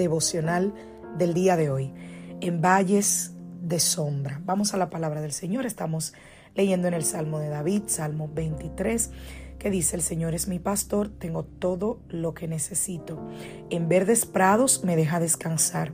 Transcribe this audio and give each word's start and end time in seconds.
Devocional 0.00 0.72
del 1.18 1.34
día 1.34 1.58
de 1.58 1.70
hoy, 1.70 1.92
en 2.40 2.62
valles 2.62 3.34
de 3.60 3.78
sombra. 3.78 4.40
Vamos 4.46 4.72
a 4.72 4.78
la 4.78 4.88
palabra 4.88 5.20
del 5.20 5.32
Señor. 5.32 5.66
Estamos 5.66 6.14
leyendo 6.54 6.88
en 6.88 6.94
el 6.94 7.04
Salmo 7.04 7.38
de 7.38 7.50
David, 7.50 7.82
Salmo 7.86 8.30
23, 8.34 9.10
que 9.58 9.70
dice, 9.70 9.96
el 9.96 10.02
Señor 10.02 10.34
es 10.34 10.48
mi 10.48 10.58
pastor, 10.58 11.10
tengo 11.10 11.44
todo 11.44 12.00
lo 12.08 12.32
que 12.32 12.48
necesito. 12.48 13.20
En 13.68 13.90
verdes 13.90 14.24
prados 14.24 14.84
me 14.84 14.96
deja 14.96 15.20
descansar, 15.20 15.92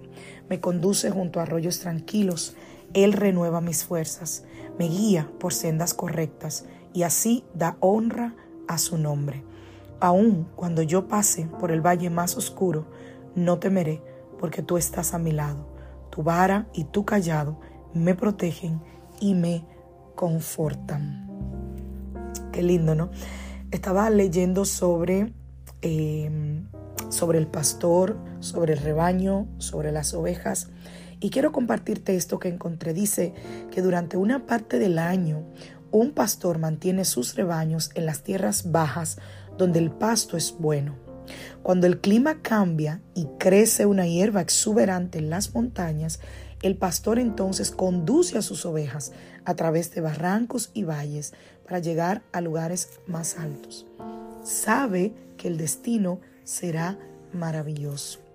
me 0.49 0.61
conduce 0.61 1.11
junto 1.11 1.41
a 1.41 1.43
arroyos 1.43 1.81
tranquilos, 1.81 2.55
Él 2.95 3.12
renueva 3.12 3.61
mis 3.61 3.84
fuerzas, 3.84 4.45
me 4.79 4.87
guía 4.87 5.29
por 5.41 5.53
sendas 5.53 5.95
correctas 5.95 6.65
y 6.95 7.03
así 7.03 7.43
da 7.55 7.77
honra 7.81 8.37
a 8.69 8.79
su 8.79 8.99
nombre. 8.99 9.43
Aun 9.99 10.47
cuando 10.55 10.83
yo 10.83 11.09
pase 11.09 11.49
por 11.59 11.73
el 11.73 11.84
valle 11.84 12.09
más 12.09 12.37
oscuro, 12.37 12.87
no 13.37 13.59
temeré, 13.61 14.03
porque 14.41 14.62
tú 14.62 14.77
estás 14.77 15.15
a 15.15 15.19
mi 15.19 15.31
lado. 15.31 15.69
Tu 16.11 16.23
vara 16.23 16.67
y 16.73 16.84
tu 16.84 17.05
callado 17.05 17.61
me 17.95 18.15
protegen 18.15 18.83
y 19.20 19.34
me 19.34 19.65
confortan. 20.17 21.27
Qué 22.53 22.62
lindo, 22.62 22.95
¿no? 22.95 23.11
Estaba 23.70 24.11
leyendo 24.11 24.65
sobre, 24.65 25.33
em, 25.83 26.69
sobre 27.11 27.39
el 27.39 27.47
pastor, 27.47 28.17
sobre 28.41 28.73
el 28.73 28.81
rebaño, 28.81 29.47
sobre 29.59 29.93
las 29.93 30.15
ovejas. 30.15 30.71
Y 31.21 31.31
quiero 31.31 31.53
compartirte 31.53 32.17
esto 32.17 32.39
que 32.39 32.48
encontré. 32.48 32.95
Dice 32.95 33.34
que 33.71 33.83
durante 33.83 34.17
una 34.17 34.47
parte 34.47 34.78
del 34.78 34.98
año 34.98 35.45
un 35.91 36.12
pastor 36.12 36.59
mantiene 36.59 37.05
sus 37.05 37.34
rebaños 37.37 37.91
en 37.95 38.06
las 38.06 38.23
tierras 38.23 38.71
bajas 38.71 39.19
donde 39.56 39.78
el 39.78 39.91
pasto 39.91 40.37
es 40.37 40.55
bueno. 40.59 41.06
Cuando 41.63 41.87
el 41.87 42.01
clima 42.01 42.43
cambia 42.43 43.03
y 43.15 43.27
crece 43.39 43.87
una 43.87 44.07
hierba 44.07 44.41
exuberante 44.41 45.19
en 45.19 45.31
las 45.31 45.55
montañas, 45.55 46.21
el 46.63 46.77
pastor 46.77 47.19
entonces 47.19 47.71
conduce 47.71 48.39
a 48.39 48.43
sus 48.43 48.65
ovejas 48.67 49.13
a 49.45 49.55
través 49.55 49.95
de 49.95 50.01
barrancos 50.01 50.71
y 50.75 50.85
valles 50.85 51.35
para 51.65 51.79
llegar 51.79 52.23
a 52.33 52.41
lugares 52.41 52.91
más 53.07 53.39
altos. 53.39 53.87
Sabe 54.43 55.13
que 55.37 55.49
el 55.49 55.59
destino 55.59 56.21
será 56.45 56.99
maravilloso. 57.33 58.26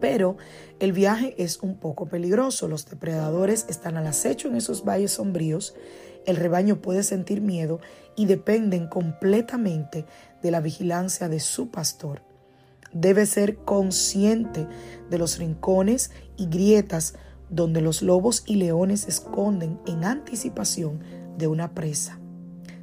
Pero 0.00 0.36
el 0.78 0.92
viaje 0.92 1.34
es 1.38 1.60
un 1.62 1.76
poco 1.76 2.06
peligroso. 2.06 2.68
Los 2.68 2.86
depredadores 2.86 3.66
están 3.68 3.96
al 3.96 4.06
acecho 4.06 4.48
en 4.48 4.56
esos 4.56 4.84
valles 4.84 5.12
sombríos. 5.12 5.74
El 6.26 6.36
rebaño 6.36 6.82
puede 6.82 7.02
sentir 7.02 7.40
miedo 7.40 7.80
y 8.16 8.26
dependen 8.26 8.88
completamente 8.88 10.04
de 10.42 10.50
la 10.50 10.60
vigilancia 10.60 11.28
de 11.28 11.40
su 11.40 11.70
pastor. 11.70 12.22
Debe 12.92 13.26
ser 13.26 13.56
consciente 13.56 14.66
de 15.10 15.18
los 15.18 15.38
rincones 15.38 16.10
y 16.36 16.46
grietas 16.46 17.14
donde 17.48 17.80
los 17.80 18.02
lobos 18.02 18.42
y 18.46 18.56
leones 18.56 19.02
se 19.02 19.10
esconden 19.10 19.78
en 19.86 20.04
anticipación 20.04 21.00
de 21.38 21.46
una 21.46 21.74
presa. 21.74 22.18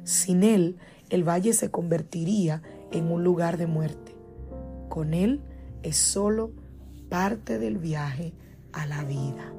Sin 0.04 0.42
él, 0.42 0.76
el 1.10 1.26
valle 1.28 1.52
se 1.52 1.70
convertiría 1.70 2.62
en 2.92 3.10
un 3.10 3.24
lugar 3.24 3.56
de 3.56 3.66
muerte. 3.66 4.14
Con 4.88 5.14
él 5.14 5.42
es 5.82 5.96
solo 5.96 6.52
parte 7.14 7.60
del 7.60 7.78
viaje 7.78 8.32
a 8.72 8.86
la 8.86 9.04
vida. 9.04 9.52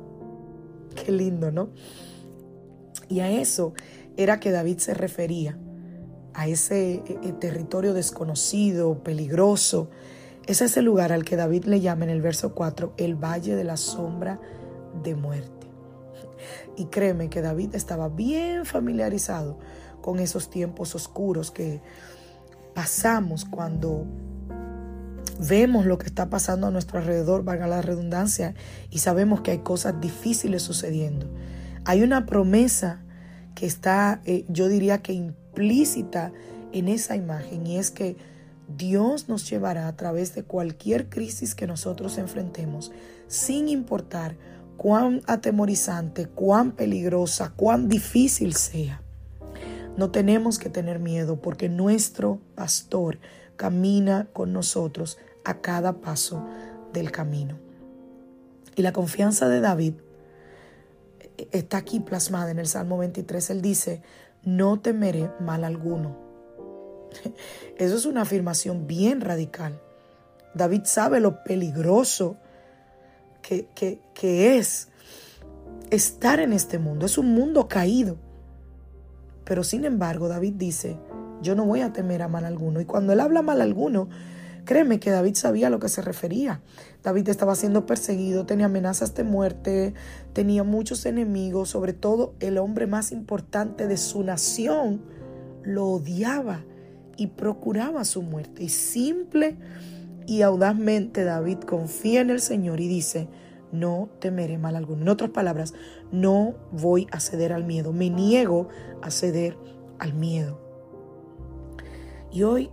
Qué 0.94 1.10
lindo, 1.10 1.54
¿no? 1.54 1.70
Y 3.08 3.22
a 3.22 3.32
eso 3.32 3.74
era 4.18 4.42
que 4.42 4.52
David 4.52 4.80
se 4.80 4.94
refería, 4.94 5.58
a 6.34 6.50
ese 6.50 6.96
eh, 6.96 7.34
territorio 7.40 7.94
desconocido, 7.94 9.02
peligroso. 9.06 9.90
Es 10.48 10.62
ese 10.62 10.82
lugar 10.82 11.14
al 11.14 11.24
que 11.24 11.38
David 11.38 11.64
le 11.64 11.80
llama 11.80 12.04
en 12.04 12.10
el 12.10 12.22
verso 12.22 12.54
4 12.54 12.96
el 12.98 13.16
valle 13.16 13.56
de 13.56 13.64
la 13.64 13.78
sombra 13.78 14.42
de 15.02 15.16
muerte. 15.16 15.68
Y 16.76 16.88
créeme 16.88 17.30
que 17.30 17.42
David 17.42 17.74
estaba 17.74 18.10
bien 18.10 18.66
familiarizado 18.66 19.60
con 20.02 20.20
esos 20.20 20.50
tiempos 20.50 20.94
oscuros 20.94 21.52
que 21.52 21.82
pasamos 22.74 23.46
cuando 23.46 24.06
vemos 25.40 25.86
lo 25.86 25.98
que 25.98 26.06
está 26.06 26.30
pasando 26.30 26.68
a 26.68 26.72
nuestro 26.72 27.00
alrededor, 27.00 27.44
valga 27.44 27.68
la 27.68 27.82
redundancia, 27.82 28.56
y 28.90 29.00
sabemos 29.00 29.42
que 29.42 29.52
hay 29.52 29.60
cosas 29.60 30.00
difíciles 30.00 30.62
sucediendo. 30.62 31.28
Hay 31.86 32.04
una 32.04 32.26
promesa 32.26 33.04
que 33.54 33.66
está, 33.66 34.22
eh, 34.26 34.46
yo 34.50 34.68
diría 34.68 35.02
que 35.02 35.14
implícita 35.14 36.32
en 36.72 36.88
esa 36.88 37.16
imagen, 37.16 37.66
y 37.68 37.78
es 37.78 37.92
que 37.92 38.18
Dios 38.68 39.30
nos 39.30 39.50
llevará 39.50 39.88
a 39.88 39.96
través 39.96 40.34
de 40.34 40.44
cualquier 40.44 41.10
crisis 41.10 41.56
que 41.56 41.68
nosotros 41.68 42.18
enfrentemos, 42.18 42.92
sin 43.28 43.70
importar 43.70 44.38
cuán 44.78 45.22
atemorizante, 45.28 46.28
cuán 46.28 46.72
peligrosa, 46.72 47.54
cuán 47.56 47.88
difícil 47.88 48.56
sea. 48.56 49.02
No 49.98 50.12
tenemos 50.12 50.60
que 50.60 50.70
tener 50.70 51.00
miedo 51.00 51.40
porque 51.42 51.70
nuestro 51.70 52.42
pastor 52.56 53.20
camina 53.56 54.28
con 54.34 54.54
nosotros 54.54 55.18
a 55.44 55.62
cada 55.62 56.02
paso 56.02 56.46
del 56.94 57.12
camino. 57.12 57.58
Y 58.76 58.82
la 58.82 58.92
confianza 58.92 59.48
de 59.48 59.62
David 59.62 59.94
está 61.52 61.78
aquí 61.78 62.00
plasmada 62.00 62.52
en 62.52 62.60
el 62.60 62.68
Salmo 62.68 62.98
23. 62.98 63.50
Él 63.52 63.62
dice, 63.62 64.02
no 64.44 64.80
temeré 64.80 65.32
mal 65.40 65.64
alguno. 65.64 66.18
Eso 67.78 67.96
es 67.96 68.06
una 68.06 68.22
afirmación 68.22 68.88
bien 68.88 69.22
radical. 69.22 69.82
David 70.54 70.82
sabe 70.86 71.20
lo 71.20 71.44
peligroso 71.44 72.38
que, 73.42 73.68
que, 73.76 74.00
que 74.14 74.58
es 74.58 74.90
estar 75.90 76.40
en 76.40 76.54
este 76.54 76.80
mundo. 76.80 77.06
Es 77.06 77.18
un 77.18 77.34
mundo 77.34 77.68
caído. 77.68 78.18
Pero 79.44 79.64
sin 79.64 79.86
embargo, 79.86 80.28
David 80.28 80.54
dice, 80.56 80.98
yo 81.46 81.56
no 81.56 81.66
voy 81.66 81.82
a 81.82 81.94
temer 81.94 82.24
a 82.24 82.28
mal 82.28 82.44
alguno. 82.44 82.82
Y 82.82 82.86
cuando 82.86 83.14
él 83.14 83.20
habla 83.20 83.42
mal 83.42 83.62
alguno, 83.62 84.10
créeme 84.66 85.00
que 85.00 85.12
David 85.12 85.36
sabía 85.36 85.68
a 85.68 85.70
lo 85.70 85.80
que 85.80 85.88
se 85.88 86.02
refería. 86.02 86.62
David 87.04 87.30
estaba 87.30 87.56
siendo 87.56 87.86
perseguido, 87.86 88.46
tenía 88.46 88.66
amenazas 88.66 89.14
de 89.14 89.24
muerte, 89.24 89.94
tenía 90.34 90.64
muchos 90.64 91.06
enemigos, 91.06 91.70
sobre 91.70 91.94
todo 91.94 92.34
el 92.40 92.58
hombre 92.58 92.88
más 92.88 93.12
importante 93.12 93.88
de 93.88 93.98
su 93.98 94.24
nación 94.24 95.02
lo 95.64 95.86
odiaba 95.86 96.66
y 97.16 97.28
procuraba 97.28 98.04
su 98.04 98.24
muerte. 98.24 98.64
Y 98.64 98.70
simple 98.70 99.56
y 100.26 100.42
audazmente 100.42 101.24
David 101.24 101.60
confía 101.60 102.22
en 102.22 102.32
el 102.32 102.42
Señor 102.42 102.80
y 102.82 102.88
dice, 102.88 103.30
no 103.72 104.10
temeré 104.20 104.58
mal 104.58 104.76
alguno. 104.76 105.04
En 105.04 105.10
otras 105.10 105.30
palabras, 105.30 105.74
no 106.12 106.56
voy 106.72 107.08
a 107.12 107.20
ceder 107.20 107.54
al 107.54 107.64
miedo, 107.64 107.94
me 107.94 108.10
niego 108.10 108.70
a 109.02 109.12
ceder 109.12 109.58
al 110.00 110.14
miedo. 110.14 110.65
Y 112.36 112.44
hoy 112.44 112.70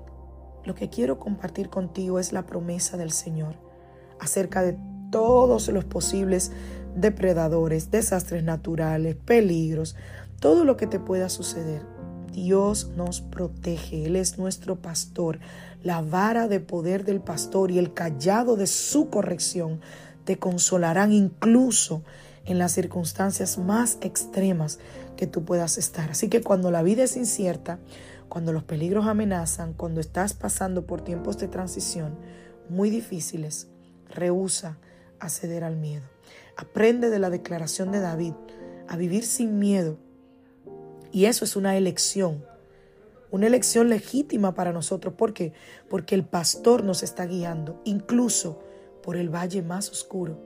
lo 0.65 0.75
que 0.75 0.91
quiero 0.91 1.21
compartir 1.21 1.71
contigo 1.71 2.19
es 2.19 2.33
la 2.33 2.47
promesa 2.47 2.97
del 2.97 3.13
Señor 3.13 3.55
acerca 4.19 4.61
de 4.61 4.77
todos 5.13 5.69
los 5.69 5.85
posibles 5.85 6.51
depredadores, 6.97 7.93
desastres 7.93 8.43
naturales, 8.43 9.15
peligros, 9.15 9.95
todo 10.41 10.65
lo 10.65 10.77
que 10.77 10.89
te 10.89 10.99
pueda 10.99 11.29
suceder. 11.29 11.83
Dios 12.33 12.91
nos 12.97 13.21
protege, 13.21 14.07
Él 14.07 14.17
es 14.17 14.37
nuestro 14.37 14.83
pastor. 14.83 15.39
La 15.85 16.03
vara 16.03 16.49
de 16.49 16.59
poder 16.59 17.05
del 17.05 17.21
pastor 17.21 17.71
y 17.71 17.79
el 17.79 17.95
callado 17.95 18.57
de 18.57 18.67
su 18.67 19.11
corrección 19.11 19.81
te 20.25 20.41
consolarán 20.41 21.13
incluso 21.13 22.03
en 22.45 22.59
las 22.59 22.73
circunstancias 22.73 23.59
más 23.59 23.99
extremas 24.01 24.81
que 25.17 25.29
tú 25.29 25.45
puedas 25.45 25.79
estar. 25.79 26.11
Así 26.11 26.29
que 26.29 26.41
cuando 26.41 26.73
la 26.73 26.83
vida 26.83 27.05
es 27.05 27.17
incierta, 27.17 27.79
cuando 28.33 28.55
los 28.55 28.65
peligros 28.65 29.07
amenazan, 29.07 29.75
cuando 29.75 30.01
estás 30.01 30.33
pasando 30.33 30.87
por 30.87 31.03
tiempos 31.03 31.37
de 31.37 31.49
transición 31.49 32.17
muy 32.71 32.89
difíciles, 32.89 33.69
rehúsa 34.09 34.79
a 35.21 35.29
ceder 35.29 35.65
al 35.65 35.77
miedo. 35.77 36.07
Aprende 36.57 37.11
de 37.11 37.19
la 37.19 37.29
declaración 37.29 37.93
de 37.93 38.01
David 38.01 38.33
a 38.89 38.97
vivir 38.97 39.27
sin 39.27 39.59
miedo. 39.59 39.99
Y 41.11 41.27
eso 41.27 41.45
es 41.45 41.57
una 41.57 41.77
elección, 41.77 42.43
una 43.31 43.49
elección 43.49 43.91
legítima 43.91 44.55
para 44.55 44.73
nosotros. 44.73 45.13
¿Por 45.13 45.35
qué? 45.35 45.53
Porque 45.91 46.15
el 46.15 46.25
pastor 46.25 46.85
nos 46.85 47.03
está 47.03 47.27
guiando, 47.27 47.83
incluso 47.85 48.63
por 49.03 49.19
el 49.19 49.29
valle 49.29 49.61
más 49.61 49.91
oscuro. 49.91 50.39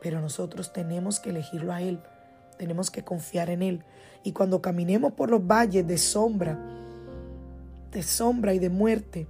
Pero 0.00 0.20
nosotros 0.20 0.72
tenemos 0.72 1.20
que 1.20 1.30
elegirlo 1.30 1.72
a 1.72 1.82
Él, 1.82 2.00
tenemos 2.58 2.90
que 2.90 3.04
confiar 3.04 3.48
en 3.48 3.62
Él. 3.62 3.84
Y 4.24 4.32
cuando 4.32 4.60
caminemos 4.60 5.12
por 5.12 5.30
los 5.30 5.46
valles 5.46 5.86
de 5.86 5.96
sombra, 5.96 6.79
de 7.92 8.02
sombra 8.02 8.54
y 8.54 8.58
de 8.58 8.70
muerte, 8.70 9.26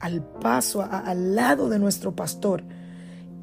al 0.00 0.22
paso, 0.22 0.82
al 0.82 1.34
lado 1.34 1.68
de 1.68 1.78
nuestro 1.78 2.14
pastor, 2.14 2.62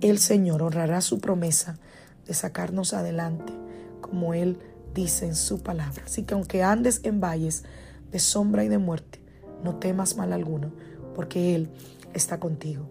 el 0.02 0.20
Señor 0.20 0.62
honrará 0.62 1.02
su 1.02 1.20
promesa 1.20 1.80
de 2.26 2.34
sacarnos 2.34 2.94
adelante, 2.94 3.54
como 4.02 4.34
Él 4.34 4.58
dice 4.94 5.26
en 5.26 5.36
su 5.36 5.62
palabra. 5.62 6.04
Así 6.06 6.24
que 6.24 6.34
aunque 6.34 6.64
andes 6.64 7.02
en 7.04 7.20
valles 7.20 7.64
de 8.12 8.20
sombra 8.20 8.64
y 8.64 8.70
de 8.70 8.78
muerte, 8.78 9.22
no 9.64 9.78
temas 9.78 10.18
mal 10.18 10.34
alguno, 10.34 10.72
porque 11.16 11.56
Él 11.56 11.70
está 12.14 12.40
contigo. 12.40 12.90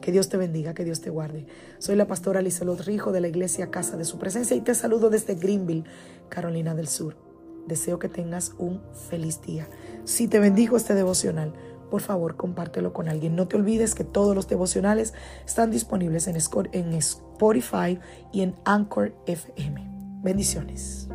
Que 0.00 0.12
Dios 0.12 0.28
te 0.28 0.36
bendiga, 0.36 0.74
que 0.74 0.84
Dios 0.84 1.00
te 1.00 1.10
guarde. 1.10 1.46
Soy 1.78 1.96
la 1.96 2.06
pastora 2.06 2.42
Lizelot 2.42 2.80
Rijo 2.80 3.10
de 3.10 3.20
la 3.20 3.28
iglesia 3.28 3.70
Casa 3.70 3.96
de 3.96 4.04
Su 4.04 4.18
Presencia 4.18 4.56
y 4.56 4.60
te 4.60 4.74
saludo 4.74 5.08
desde 5.08 5.34
Greenville, 5.34 5.84
Carolina 6.28 6.74
del 6.74 6.88
Sur. 6.88 7.16
Deseo 7.66 7.98
que 7.98 8.10
tengas 8.10 8.52
un 8.58 8.82
feliz 9.08 9.40
día. 9.40 9.66
Si 10.04 10.28
te 10.28 10.38
bendijo 10.38 10.76
este 10.76 10.94
devocional, 10.94 11.54
por 11.90 12.00
favor 12.00 12.36
compártelo 12.36 12.92
con 12.92 13.08
alguien. 13.08 13.36
No 13.36 13.48
te 13.48 13.56
olvides 13.56 13.94
que 13.94 14.04
todos 14.04 14.34
los 14.34 14.48
devocionales 14.48 15.14
están 15.46 15.70
disponibles 15.70 16.26
en 16.26 16.36
Spotify 16.94 17.98
y 18.32 18.42
en 18.42 18.54
Anchor 18.64 19.14
FM. 19.26 19.80
Bendiciones. 20.22 21.08